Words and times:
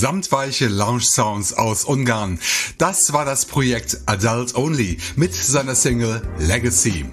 Samtweiche 0.00 0.68
Lounge 0.68 1.02
Sounds 1.02 1.52
aus 1.52 1.84
Ungarn. 1.84 2.38
Das 2.78 3.12
war 3.12 3.26
das 3.26 3.44
Projekt 3.44 4.00
Adult 4.06 4.54
Only 4.54 4.96
mit 5.14 5.34
seiner 5.34 5.74
Single 5.74 6.22
Legacy. 6.38 7.04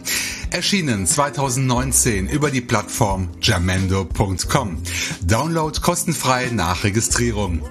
Erschienen 0.51 1.06
2019 1.06 2.30
über 2.30 2.50
die 2.50 2.62
Plattform 2.62 3.28
jamendo.com. 3.42 4.81
Download 5.22 5.78
kostenfrei 5.81 6.50
nach 6.54 6.86
Registrierung. 6.86 7.62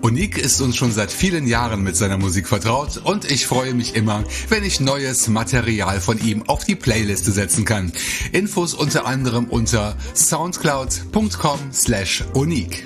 Unique 0.00 0.38
ist 0.38 0.62
uns 0.62 0.76
schon 0.76 0.92
seit 0.92 1.12
vielen 1.12 1.46
Jahren 1.46 1.82
mit 1.82 1.94
seiner 1.94 2.16
Musik 2.16 2.48
vertraut 2.48 2.96
und 3.04 3.30
ich 3.30 3.46
freue 3.46 3.74
mich 3.74 3.94
immer, 3.94 4.24
wenn 4.48 4.64
ich 4.64 4.80
neues 4.80 5.28
Material 5.28 6.00
von 6.00 6.18
ihm 6.24 6.42
auf 6.48 6.64
die 6.64 6.74
Playliste 6.74 7.32
setzen 7.32 7.66
kann. 7.66 7.92
Infos 8.32 8.72
unter 8.72 9.04
anderem 9.04 9.44
unter 9.44 9.94
soundcloud.com 10.14 11.58
slash 11.70 12.24
unique. 12.32 12.82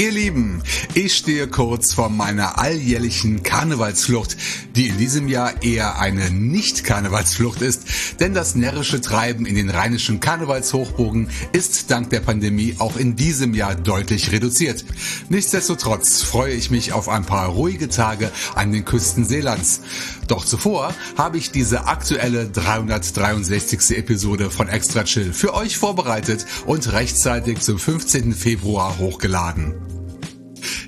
Ihr 0.00 0.12
Lieben, 0.12 0.62
ich 0.94 1.14
stehe 1.14 1.46
kurz 1.46 1.92
vor 1.92 2.08
meiner 2.08 2.58
alljährlichen 2.58 3.42
Karnevalsflucht, 3.42 4.34
die 4.74 4.86
in 4.86 4.96
diesem 4.96 5.28
Jahr 5.28 5.62
eher 5.62 5.98
eine 5.98 6.30
Nicht-Karnevalsflucht 6.30 7.60
ist, 7.60 7.82
denn 8.18 8.32
das 8.32 8.54
närrische 8.54 9.02
Treiben 9.02 9.44
in 9.44 9.56
den 9.56 9.68
rheinischen 9.68 10.18
Karnevalshochbogen 10.18 11.28
ist 11.52 11.90
dank 11.90 12.08
der 12.08 12.20
Pandemie 12.20 12.76
auch 12.78 12.96
in 12.96 13.14
diesem 13.14 13.52
Jahr 13.52 13.74
deutlich 13.74 14.32
reduziert. 14.32 14.86
Nichtsdestotrotz 15.28 16.22
freue 16.22 16.54
ich 16.54 16.70
mich 16.70 16.94
auf 16.94 17.10
ein 17.10 17.26
paar 17.26 17.48
ruhige 17.48 17.90
Tage 17.90 18.32
an 18.54 18.72
den 18.72 18.86
Küsten 18.86 19.26
Seelands. 19.26 19.82
Doch 20.28 20.46
zuvor 20.46 20.94
habe 21.18 21.36
ich 21.36 21.50
diese 21.50 21.88
aktuelle 21.88 22.48
363. 22.48 23.98
Episode 23.98 24.50
von 24.50 24.66
Extra 24.66 25.04
Chill 25.04 25.34
für 25.34 25.52
euch 25.52 25.76
vorbereitet 25.76 26.46
und 26.64 26.90
rechtzeitig 26.90 27.60
zum 27.60 27.78
15. 27.78 28.32
Februar 28.32 28.96
hochgeladen. 28.96 29.89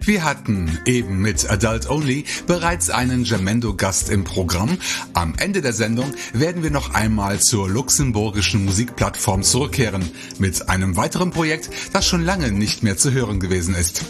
Wir 0.04 0.24
hatten 0.24 0.78
eben 0.86 1.20
mit 1.20 1.48
Adult 1.48 1.88
Only 1.88 2.24
bereits 2.46 2.90
einen 2.90 3.24
Jamendo-Gast 3.24 4.10
im 4.10 4.24
Programm. 4.24 4.78
Am 5.12 5.34
Ende 5.36 5.60
der 5.60 5.72
Sendung 5.72 6.12
werden 6.32 6.62
wir 6.62 6.70
noch 6.70 6.94
einmal 6.94 7.40
zur 7.40 7.68
luxemburgischen 7.68 8.64
Musikplattform 8.64 9.42
zurückkehren 9.42 10.10
mit 10.38 10.68
einem 10.68 10.96
weiteren 10.96 11.30
Projekt, 11.30 11.70
das 11.92 12.06
schon 12.06 12.24
lange 12.24 12.50
nicht 12.52 12.82
mehr 12.82 12.96
zu 12.96 13.12
hören 13.12 13.40
gewesen 13.40 13.74
ist. 13.74 14.04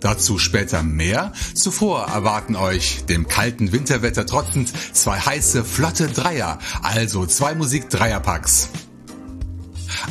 Dazu 0.00 0.38
später 0.38 0.82
mehr. 0.82 1.32
Zuvor 1.54 2.08
erwarten 2.08 2.56
euch, 2.56 3.04
dem 3.06 3.28
kalten 3.28 3.72
Winterwetter 3.72 4.26
trotzend, 4.26 4.72
zwei 4.92 5.18
heiße, 5.18 5.64
flotte 5.64 6.08
Dreier, 6.08 6.58
also 6.82 7.26
zwei 7.26 7.54
Musik-Dreierpacks. 7.54 8.70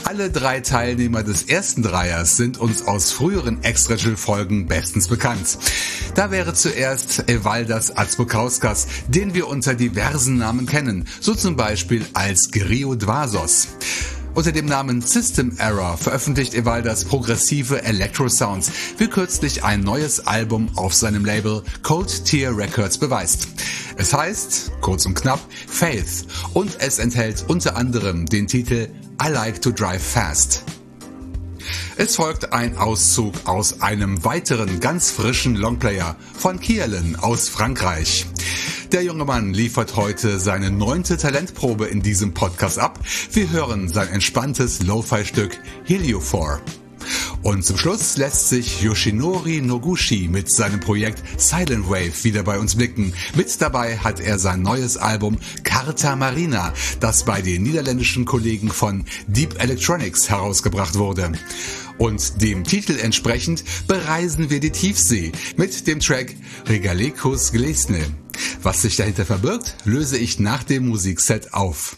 Alle 0.03 0.29
drei 0.29 0.59
Teilnehmer 0.61 1.23
des 1.23 1.43
ersten 1.43 1.83
Dreiers 1.83 2.37
sind 2.37 2.57
uns 2.57 2.87
aus 2.87 3.11
früheren 3.11 3.63
extra 3.63 3.95
folgen 4.15 4.67
bestens 4.67 5.07
bekannt. 5.07 5.57
Da 6.15 6.31
wäre 6.31 6.53
zuerst 6.53 7.29
Evaldas 7.29 7.95
Azbukauskas, 7.95 8.87
den 9.07 9.33
wir 9.33 9.47
unter 9.47 9.75
diversen 9.75 10.37
Namen 10.37 10.65
kennen, 10.65 11.07
so 11.19 11.35
zum 11.35 11.55
Beispiel 11.55 12.05
als 12.13 12.51
Grio 12.51 12.95
Dvasos. 12.95 13.69
Unter 14.33 14.53
dem 14.53 14.65
Namen 14.65 15.01
System 15.01 15.57
Error 15.57 15.97
veröffentlicht 15.97 16.53
Evaldas 16.53 17.03
progressive 17.03 17.83
Electro 17.83 18.29
Sounds, 18.29 18.71
wie 18.97 19.07
kürzlich 19.07 19.63
ein 19.65 19.81
neues 19.81 20.25
Album 20.25 20.69
auf 20.77 20.93
seinem 20.93 21.25
Label 21.25 21.63
Code 21.83 22.11
Tier 22.23 22.55
Records 22.55 22.97
beweist. 22.97 23.49
Es 23.97 24.13
heißt, 24.13 24.71
kurz 24.79 25.05
und 25.05 25.15
knapp, 25.15 25.41
Faith 25.67 26.25
und 26.53 26.77
es 26.79 26.99
enthält 26.99 27.43
unter 27.49 27.75
anderem 27.75 28.25
den 28.25 28.47
Titel 28.47 28.87
I 29.23 29.29
Like 29.29 29.61
to 29.61 29.69
Drive 29.69 30.01
Fast. 30.01 30.63
Es 31.95 32.15
folgt 32.15 32.53
ein 32.53 32.75
Auszug 32.79 33.35
aus 33.45 33.83
einem 33.83 34.25
weiteren 34.25 34.79
ganz 34.79 35.11
frischen 35.11 35.55
Longplayer 35.55 36.15
von 36.33 36.59
Kierlen 36.59 37.15
aus 37.17 37.47
Frankreich. 37.47 38.25
Der 38.91 39.03
junge 39.03 39.25
Mann 39.25 39.53
liefert 39.53 39.95
heute 39.95 40.39
seine 40.39 40.71
neunte 40.71 41.17
Talentprobe 41.17 41.85
in 41.85 42.01
diesem 42.01 42.33
Podcast 42.33 42.79
ab. 42.79 42.99
Wir 43.31 43.51
hören 43.51 43.89
sein 43.89 44.07
entspanntes 44.07 44.81
Lo-Fi-Stück 44.81 45.55
Heliophore. 45.85 46.59
Und 47.41 47.65
zum 47.65 47.77
Schluss 47.77 48.17
lässt 48.17 48.49
sich 48.49 48.81
Yoshinori 48.81 49.61
Noguchi 49.61 50.27
mit 50.27 50.51
seinem 50.51 50.79
Projekt 50.79 51.23
Silent 51.37 51.89
Wave 51.89 52.23
wieder 52.23 52.43
bei 52.43 52.59
uns 52.59 52.75
blicken. 52.75 53.13
Mit 53.35 53.59
dabei 53.61 53.97
hat 53.97 54.19
er 54.19 54.37
sein 54.37 54.61
neues 54.61 54.97
Album 54.97 55.37
Carta 55.63 56.15
Marina, 56.15 56.73
das 56.99 57.25
bei 57.25 57.41
den 57.41 57.63
niederländischen 57.63 58.25
Kollegen 58.25 58.69
von 58.69 59.05
Deep 59.27 59.61
Electronics 59.61 60.29
herausgebracht 60.29 60.95
wurde. 60.95 61.31
Und 61.97 62.41
dem 62.41 62.63
Titel 62.63 62.97
entsprechend 62.99 63.63
bereisen 63.87 64.49
wir 64.49 64.59
die 64.59 64.71
Tiefsee 64.71 65.31
mit 65.57 65.87
dem 65.87 65.99
Track 65.99 66.35
Regalecus 66.67 67.51
Glesne. 67.51 68.05
Was 68.63 68.81
sich 68.81 68.95
dahinter 68.95 69.25
verbirgt, 69.25 69.75
löse 69.85 70.17
ich 70.17 70.39
nach 70.39 70.63
dem 70.63 70.87
Musikset 70.87 71.53
auf. 71.53 71.97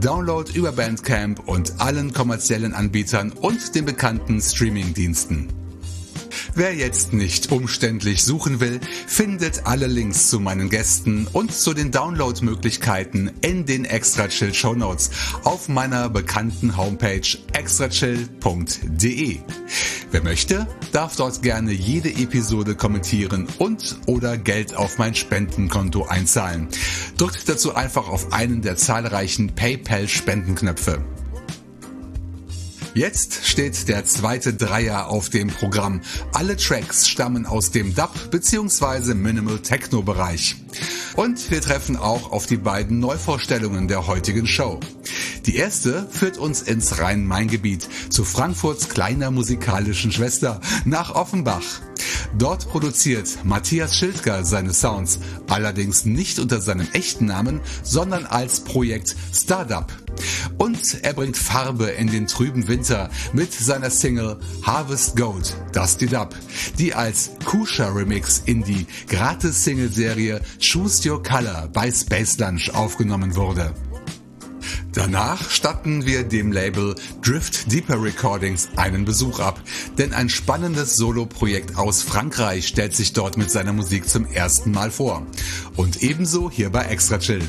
Download 0.00 0.50
über 0.52 0.72
Bandcamp 0.72 1.46
und 1.46 1.80
allen 1.80 2.12
kommerziellen 2.12 2.74
Anbietern 2.74 3.32
und 3.32 3.74
den 3.74 3.84
bekannten 3.84 4.40
Streamingdiensten. 4.40 5.48
Wer 6.56 6.74
jetzt 6.74 7.12
nicht 7.12 7.50
umständlich 7.50 8.22
suchen 8.22 8.60
will, 8.60 8.80
findet 9.06 9.66
alle 9.66 9.88
Links 9.88 10.30
zu 10.30 10.38
meinen 10.38 10.70
Gästen 10.70 11.26
und 11.32 11.52
zu 11.52 11.74
den 11.74 11.90
Downloadmöglichkeiten 11.90 13.32
in 13.40 13.66
den 13.66 13.84
Extra 13.84 14.28
Chill 14.28 14.54
Show 14.54 14.74
Notes 14.74 15.10
auf 15.42 15.68
meiner 15.68 16.08
bekannten 16.08 16.76
Homepage 16.76 17.26
extrachill.de. 17.52 19.40
Wer 20.14 20.22
möchte, 20.22 20.68
darf 20.92 21.16
dort 21.16 21.42
gerne 21.42 21.72
jede 21.72 22.08
Episode 22.08 22.76
kommentieren 22.76 23.48
und 23.58 23.96
oder 24.06 24.38
Geld 24.38 24.76
auf 24.76 24.96
mein 24.96 25.16
Spendenkonto 25.16 26.04
einzahlen. 26.04 26.68
Drückt 27.16 27.48
dazu 27.48 27.74
einfach 27.74 28.08
auf 28.08 28.32
einen 28.32 28.62
der 28.62 28.76
zahlreichen 28.76 29.56
PayPal 29.56 30.06
Spendenknöpfe. 30.06 31.02
Jetzt 32.94 33.44
steht 33.44 33.88
der 33.88 34.04
zweite 34.04 34.54
Dreier 34.54 35.08
auf 35.08 35.28
dem 35.28 35.48
Programm. 35.48 36.00
Alle 36.32 36.56
Tracks 36.56 37.08
stammen 37.08 37.44
aus 37.44 37.72
dem 37.72 37.92
Dub 37.92 38.30
bzw. 38.30 39.14
Minimal 39.14 39.58
Techno 39.58 40.02
Bereich. 40.02 40.54
Und 41.16 41.50
wir 41.50 41.60
treffen 41.60 41.96
auch 41.96 42.30
auf 42.30 42.46
die 42.46 42.56
beiden 42.56 43.00
Neuvorstellungen 43.00 43.88
der 43.88 44.06
heutigen 44.06 44.46
Show. 44.46 44.78
Die 45.44 45.56
erste 45.56 46.08
führt 46.08 46.38
uns 46.38 46.62
ins 46.62 47.00
Rhein-Main-Gebiet, 47.00 47.88
zu 48.10 48.24
Frankfurts 48.24 48.88
kleiner 48.88 49.32
musikalischen 49.32 50.12
Schwester, 50.12 50.60
nach 50.84 51.16
Offenbach. 51.16 51.80
Dort 52.38 52.68
produziert 52.68 53.44
Matthias 53.44 53.96
Schildger 53.96 54.44
seine 54.44 54.72
Sounds, 54.72 55.18
allerdings 55.48 56.04
nicht 56.04 56.38
unter 56.38 56.60
seinem 56.60 56.86
echten 56.92 57.26
Namen, 57.26 57.60
sondern 57.82 58.24
als 58.24 58.60
Projekt 58.60 59.16
Startup. 59.32 59.92
Und 60.58 61.02
er 61.02 61.12
bringt 61.12 61.36
Farbe 61.36 61.86
in 61.86 62.08
den 62.08 62.26
trüben 62.26 62.68
Winter 62.68 63.10
mit 63.32 63.52
seiner 63.52 63.90
Single 63.90 64.38
Harvest 64.62 65.16
Gold, 65.16 65.56
Dusty 65.72 66.06
Dub, 66.06 66.34
die 66.78 66.94
als 66.94 67.30
Kusha 67.44 67.88
Remix 67.88 68.42
in 68.46 68.62
die 68.62 68.86
Gratis-Single-Serie 69.08 70.40
Choose 70.60 71.10
Your 71.10 71.22
Color 71.22 71.68
bei 71.72 71.90
Space 71.90 72.38
Lunch 72.38 72.70
aufgenommen 72.74 73.36
wurde. 73.36 73.74
Danach 74.92 75.50
statten 75.50 76.06
wir 76.06 76.22
dem 76.22 76.52
Label 76.52 76.94
Drift 77.22 77.70
Deeper 77.72 78.02
Recordings 78.02 78.68
einen 78.76 79.04
Besuch 79.04 79.40
ab, 79.40 79.60
denn 79.98 80.12
ein 80.12 80.28
spannendes 80.28 80.96
Solo-Projekt 80.96 81.76
aus 81.76 82.02
Frankreich 82.02 82.66
stellt 82.68 82.94
sich 82.94 83.12
dort 83.12 83.36
mit 83.36 83.50
seiner 83.50 83.72
Musik 83.72 84.08
zum 84.08 84.26
ersten 84.26 84.70
Mal 84.70 84.90
vor. 84.90 85.26
Und 85.76 86.02
ebenso 86.02 86.50
hier 86.50 86.70
bei 86.70 86.84
Extra 86.84 87.18
Chill. 87.18 87.42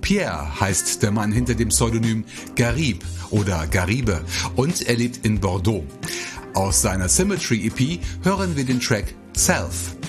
Pierre 0.00 0.60
heißt 0.60 1.02
der 1.02 1.10
Mann 1.10 1.32
hinter 1.32 1.54
dem 1.54 1.68
Pseudonym 1.68 2.24
Garib 2.56 3.04
oder 3.30 3.66
Garibe 3.66 4.24
und 4.56 4.82
er 4.82 4.96
lebt 4.96 5.24
in 5.24 5.40
Bordeaux. 5.40 5.84
Aus 6.54 6.82
seiner 6.82 7.08
Symmetry 7.08 7.66
EP 7.66 8.00
hören 8.24 8.56
wir 8.56 8.64
den 8.64 8.80
Track 8.80 9.14
Self. 9.36 9.99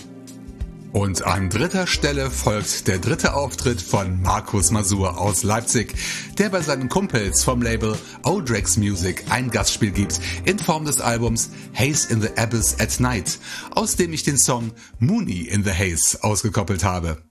Und 0.94 1.26
an 1.26 1.50
dritter 1.50 1.88
Stelle 1.88 2.30
folgt 2.30 2.88
der 2.88 3.00
dritte 3.00 3.34
Auftritt 3.34 3.82
von 3.82 4.22
Markus 4.22 4.72
Masur 4.72 5.18
aus 5.18 5.44
Leipzig, 5.44 5.96
der 6.38 6.50
bei 6.50 6.62
seinen 6.62 6.90
Kumpels 6.90 7.46
vom 7.46 7.62
Label 7.62 7.98
Odrex 8.24 8.76
Music 8.76 9.24
ein 9.30 9.50
Gastspiel 9.50 9.92
gibt 9.92 10.20
in 10.44 10.60
Form 10.60 10.84
des 10.84 11.00
Albums 11.00 11.52
Haze 11.74 12.12
in 12.12 12.22
the 12.22 12.30
Abyss 12.36 12.76
at 12.80 13.00
Night, 13.00 13.40
aus 13.74 13.96
dem 13.96 14.12
ich 14.12 14.24
den 14.24 14.38
Song 14.38 14.72
Mooney 15.00 15.44
in 15.44 15.64
the 15.64 15.72
Haze 15.72 16.22
ausgekoppelt 16.24 16.84
habe. 16.84 17.31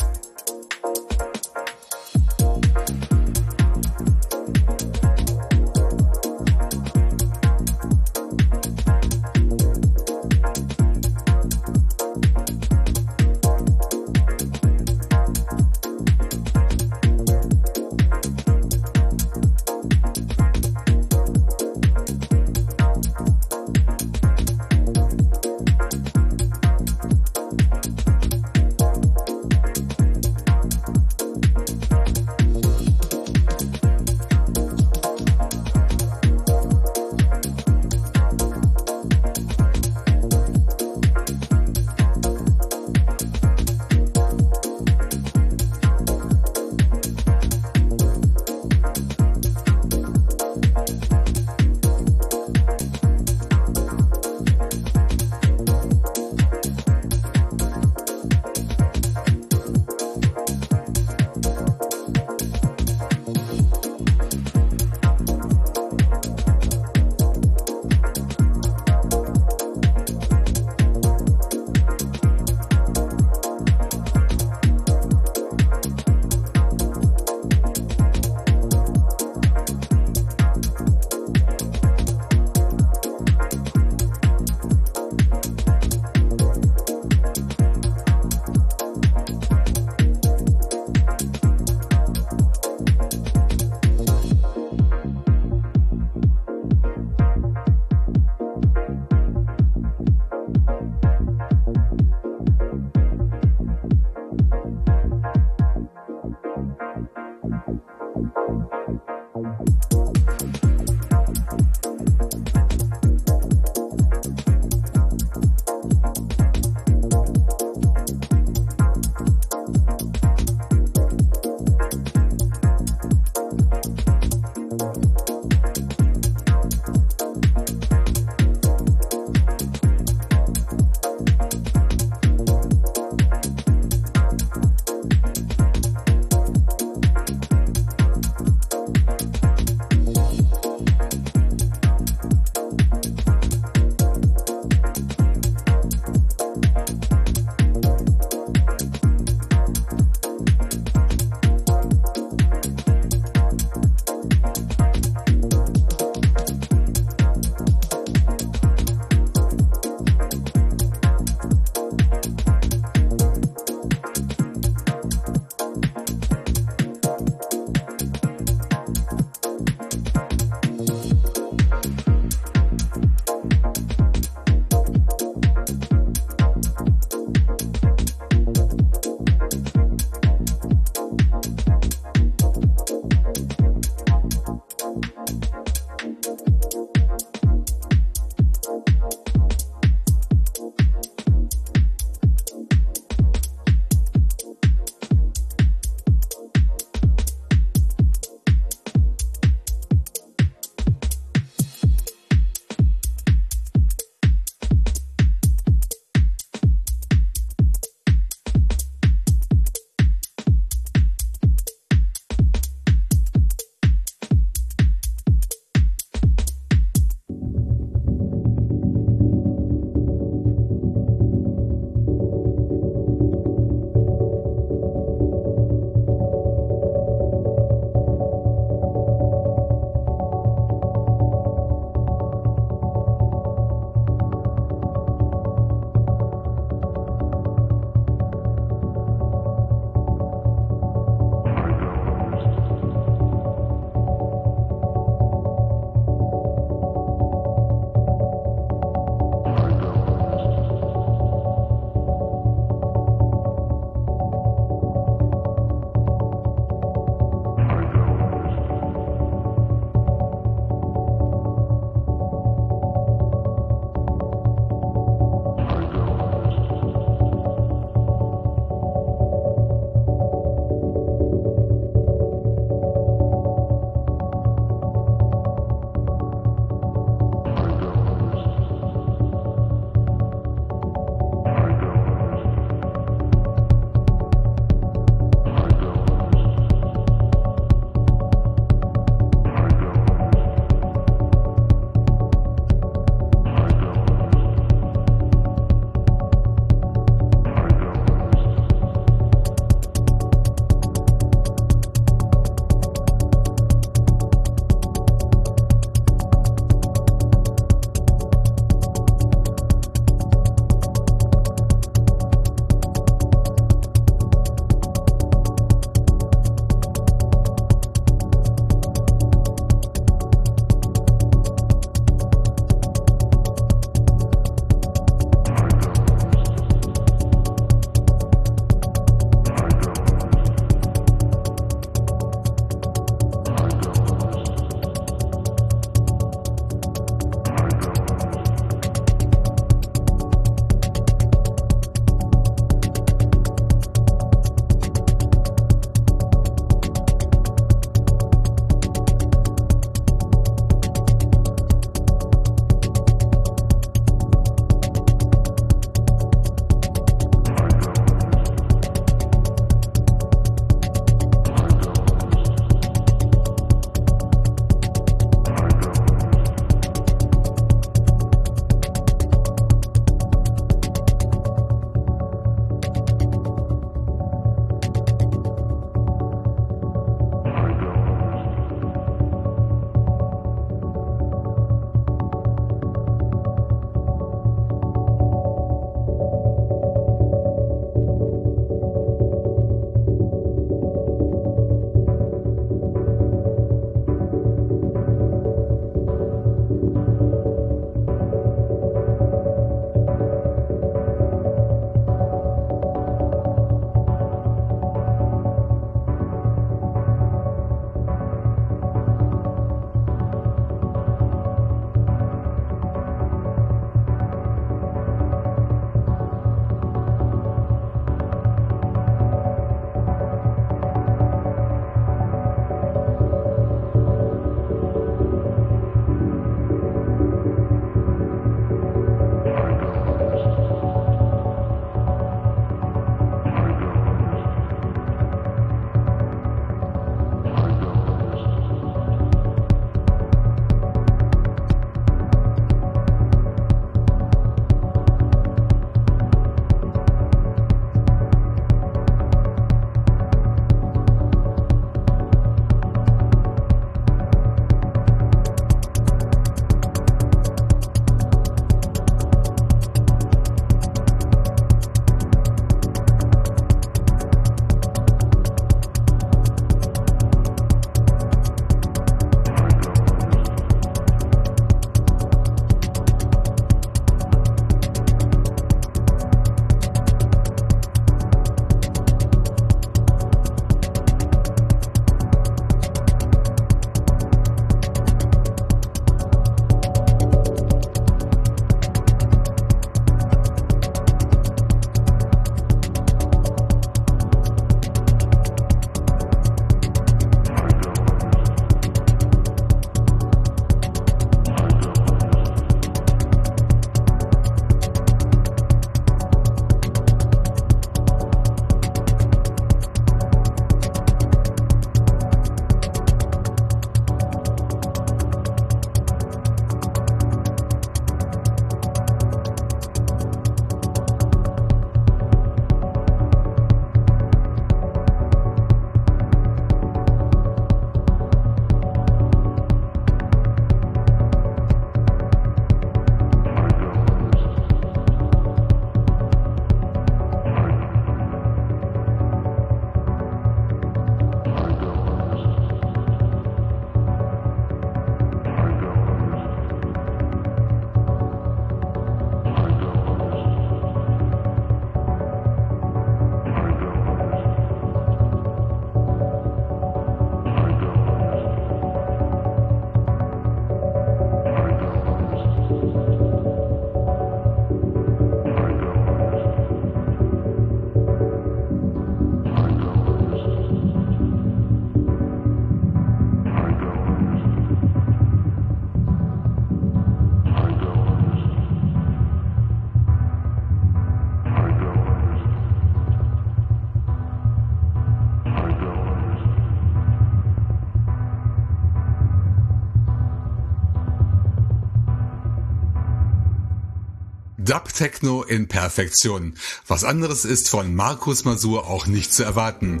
Dub 594.70 594.94
Techno 594.94 595.42
in 595.42 595.66
Perfektion. 595.66 596.54
Was 596.86 597.02
anderes 597.02 597.44
ist 597.44 597.68
von 597.68 597.92
Markus 597.92 598.44
Masur 598.44 598.86
auch 598.86 599.08
nicht 599.08 599.34
zu 599.34 599.42
erwarten. 599.42 600.00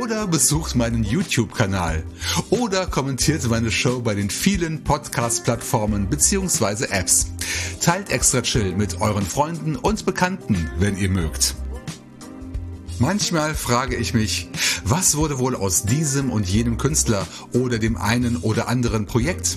oder 0.00 0.26
besucht 0.26 0.74
meinen 0.74 1.04
YouTube-Kanal 1.04 2.04
oder 2.50 2.86
kommentiert 2.86 3.48
meine 3.48 3.70
Show 3.70 4.00
bei 4.00 4.14
den 4.14 4.30
vielen 4.30 4.82
Podcast-Plattformen 4.84 6.08
bzw. 6.08 6.86
Apps. 6.90 7.26
Teilt 7.80 8.10
Extra 8.10 8.42
Chill 8.42 8.74
mit 8.74 9.00
euren 9.00 9.24
Freunden 9.24 9.76
und 9.76 10.06
Bekannten, 10.06 10.70
wenn 10.78 10.96
ihr 10.96 11.08
mögt. 11.08 11.54
Manchmal 13.00 13.54
frage 13.54 13.96
ich 13.96 14.12
mich, 14.12 14.50
was 14.84 15.16
wurde 15.16 15.38
wohl 15.38 15.56
aus 15.56 15.84
diesem 15.84 16.30
und 16.30 16.46
jenem 16.46 16.76
Künstler 16.76 17.26
oder 17.54 17.78
dem 17.78 17.96
einen 17.96 18.36
oder 18.36 18.68
anderen 18.68 19.06
Projekt? 19.06 19.56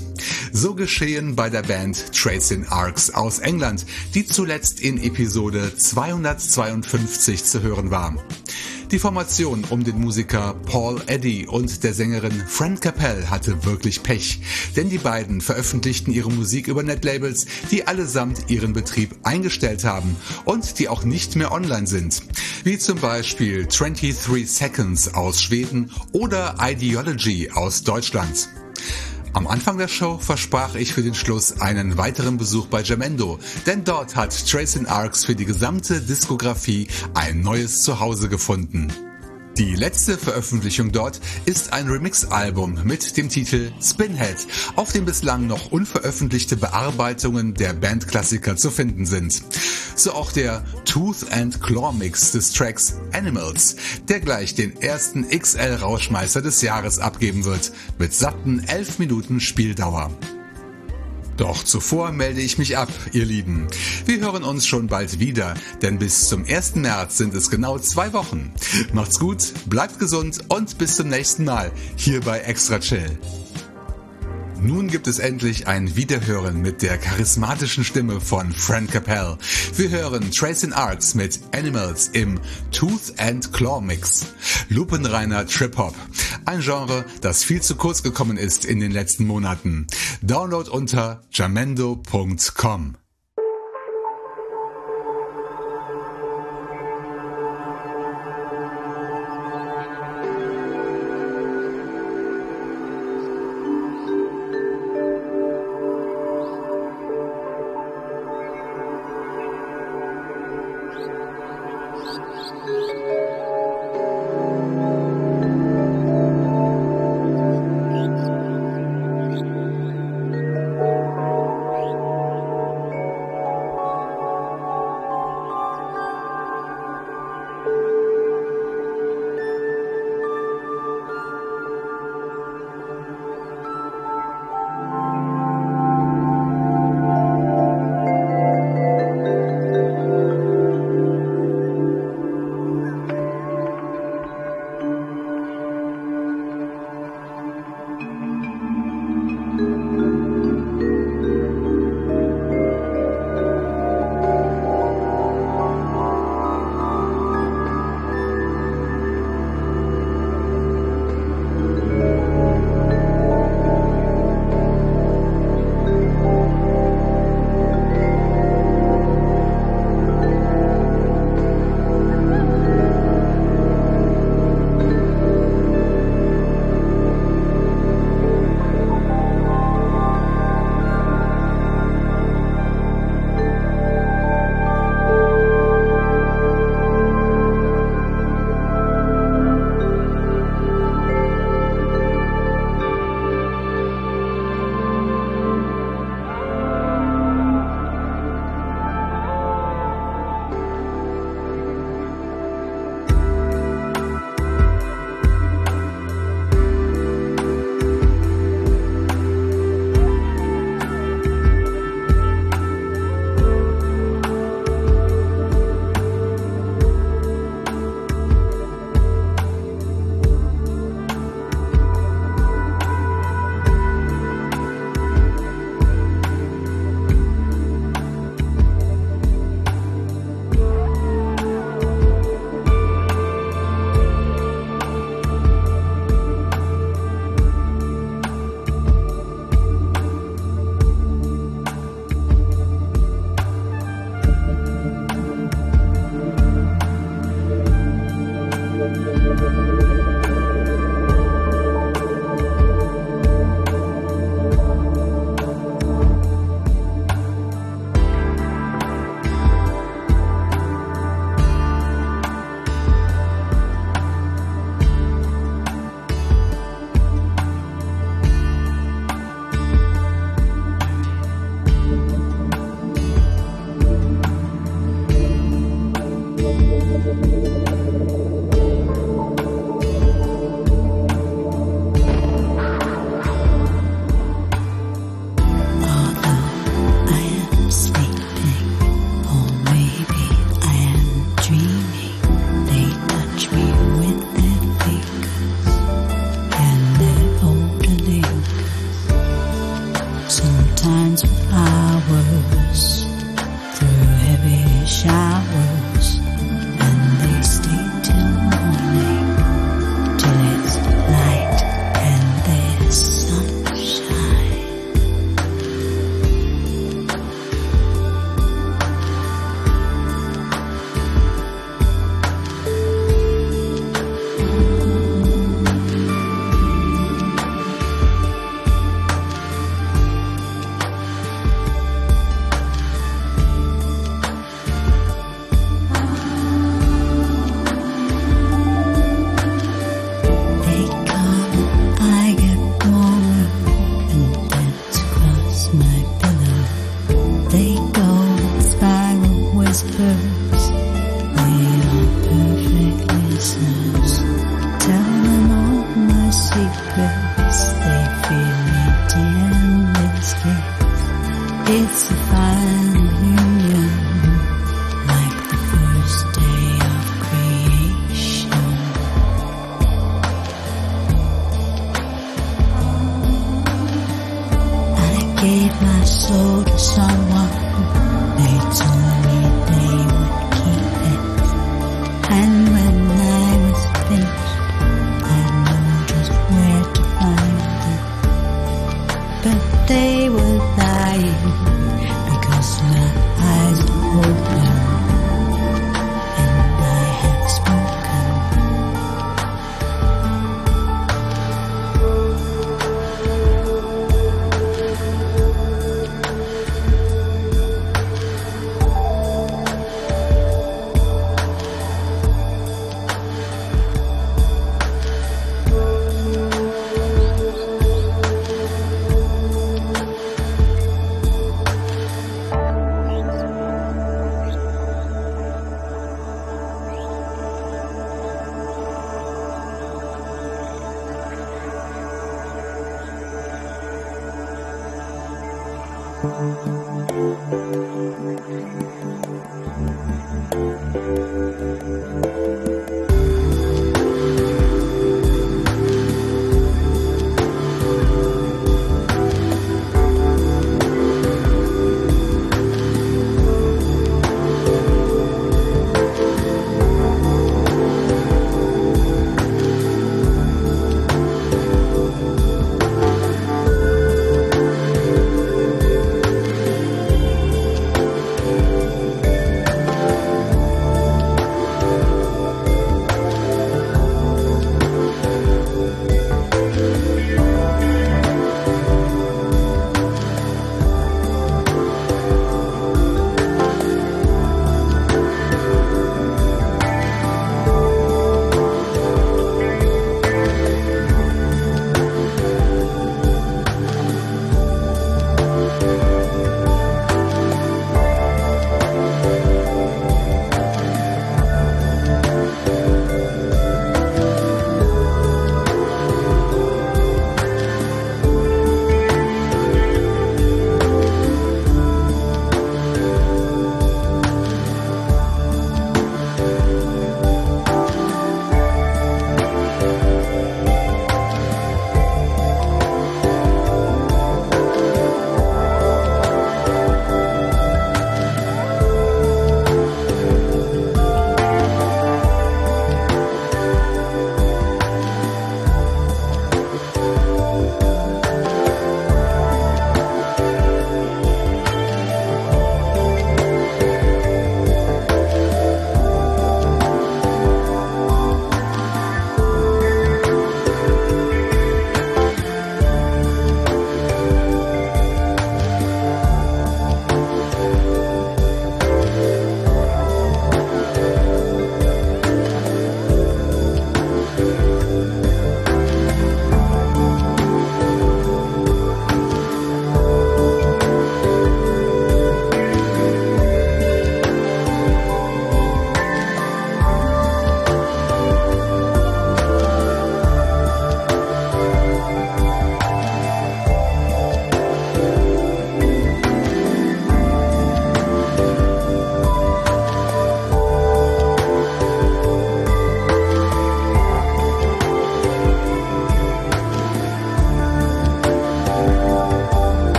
So 0.54 0.76
geschehen 0.76 1.36
bei 1.36 1.50
der 1.50 1.64
Band 1.64 2.14
Tracing 2.14 2.68
Arcs 2.68 3.10
aus 3.10 3.40
England, 3.40 3.86
die 4.16 4.26
zuletzt 4.26 4.80
in 4.80 4.98
Episode 4.98 5.76
252 5.76 7.44
zu 7.44 7.62
hören 7.62 7.92
war. 7.92 8.16
Die 8.94 9.00
Formation 9.00 9.64
um 9.72 9.84
den 9.84 10.00
Musiker 10.00 10.54
Paul 10.68 11.02
Eddy 11.08 11.48
und 11.48 11.84
der 11.84 11.96
Sängerin 11.96 12.44
Fran 12.48 12.80
Capel 12.80 13.28
hatte 13.28 13.66
wirklich 13.66 14.04
Pech, 14.04 14.40
denn 14.76 14.92
die 14.92 15.00
beiden 15.00 15.42
veröffentlichten 15.42 16.14
ihre 16.14 16.30
Musik 16.30 16.68
über 16.68 16.84
Netlabels, 16.84 17.48
die 17.72 17.88
allesamt 17.88 18.52
ihren 18.52 18.74
Betrieb 18.74 19.16
eingestellt 19.24 19.84
haben 19.84 20.16
und 20.46 20.78
die 20.78 20.90
auch 20.90 21.06
nicht 21.06 21.36
mehr 21.36 21.52
online 21.52 21.88
sind, 21.88 22.22
wie 22.66 22.78
zum 22.78 23.00
Beispiel 23.00 23.66
23 23.66 24.48
Seconds 24.48 25.16
aus 25.16 25.42
Schweden 25.42 25.90
oder 26.12 26.58
Ideology 26.62 27.50
aus 27.50 27.82
Deutschland. 27.82 28.48
Am 29.36 29.48
Anfang 29.48 29.80
der 29.80 29.88
Show 29.88 30.20
versprach 30.20 30.76
ich 30.76 30.94
für 30.94 31.02
den 31.02 31.16
Schluss 31.16 31.60
einen 31.60 31.98
weiteren 31.98 32.38
Besuch 32.38 32.68
bei 32.68 32.84
Jamendo, 32.84 33.40
denn 33.66 33.84
dort 33.84 34.16
hat 34.16 34.48
Tracing 34.48 34.86
Arcs 34.86 35.26
für 35.26 35.34
die 35.34 35.46
gesamte 35.46 36.02
Diskografie 36.02 36.88
ein 37.16 37.42
neues 37.42 37.82
Zuhause 37.82 38.30
gefunden. 38.30 38.94
Die 39.58 39.76
letzte 39.76 40.18
Veröffentlichung 40.18 40.92
dort 40.92 41.22
ist 41.46 41.74
ein 41.74 41.88
Remix-Album 41.88 42.80
mit 42.86 43.18
dem 43.18 43.30
Titel 43.30 43.72
Spinhead, 43.80 44.48
auf 44.76 44.92
dem 44.94 45.06
bislang 45.06 45.46
noch 45.46 45.72
unveröffentlichte 45.72 46.58
Bearbeitungen 46.58 47.54
der 47.54 47.74
Bandklassiker 47.74 48.58
zu 48.58 48.72
finden 48.72 49.06
sind. 49.06 49.44
So 49.96 50.14
auch 50.14 50.32
der 50.32 50.66
Tooth 50.86 51.32
and 51.32 51.62
Claw 51.62 51.94
Mix 51.94 52.32
des 52.32 52.52
Tracks 52.52 52.96
Animals, 53.12 53.76
der 54.08 54.22
gleich 54.22 54.56
den 54.56 54.76
ersten 54.82 55.30
XL-Rauschmeister 55.30 56.42
des 56.42 56.64
Jahres 56.64 56.98
abgeben 56.98 57.46
wird, 57.46 57.72
mit 58.00 58.16
satten 58.16 58.64
11 58.68 58.98
Minuten 58.98 59.40
Spieldauer. 59.40 60.10
Doch 61.38 61.64
zuvor 61.64 62.12
melde 62.12 62.42
ich 62.42 62.58
mich 62.58 62.78
ab, 62.78 62.90
ihr 63.12 63.26
Lieben. 63.26 63.68
Wir 64.06 64.20
hören 64.20 64.44
uns 64.44 64.68
schon 64.68 64.88
bald 64.88 65.20
wieder, 65.20 65.56
denn 65.82 65.98
bis 65.98 66.28
zum 66.28 66.46
1. 66.46 66.76
März 66.76 67.18
sind 67.18 67.34
es 67.34 67.50
genau 67.50 67.80
zwei 67.80 68.14
Wochen. 68.14 68.52
Macht's 68.94 69.20
gut, 69.20 69.54
bleibt 69.66 70.00
gesund 70.00 70.40
und 70.50 70.78
bis 70.78 70.96
zum 70.96 71.10
nächsten 71.10 71.44
Mal 71.44 71.72
hier 71.96 72.22
bei 72.22 72.40
Extra 72.40 72.80
Chill. 72.80 73.18
Nun 74.66 74.88
gibt 74.88 75.08
es 75.08 75.20
endlich 75.20 75.68
ein 75.68 75.98
Wiederhören 75.98 76.62
mit 76.62 76.82
der 76.82 76.98
charismatischen 76.98 77.84
Stimme 77.84 78.22
von 78.22 78.54
Frank 78.54 78.92
Capel. 78.92 79.38
Wir 79.76 79.90
hören 79.90 80.32
Tracing 80.32 80.72
Arts 80.72 81.16
mit 81.16 81.42
Animals 81.54 82.08
im 82.14 82.40
Tooth 82.72 83.14
and 83.18 83.52
Claw 83.52 83.82
Mix. 83.82 84.26
Lupenreiner 84.70 85.46
Trip 85.48 85.78
Hop. 85.78 85.96
Ein 86.46 86.62
Genre, 86.62 87.04
das 87.20 87.44
viel 87.44 87.62
zu 87.62 87.76
kurz 87.76 88.04
gekommen 88.04 88.38
ist 88.38 88.64
in 88.64 88.80
den 88.80 88.92
letzten 88.92 89.28
Monaten. 89.28 89.86
Download 90.22 90.70
unter 90.70 91.22
jamendo.com. 91.30 92.96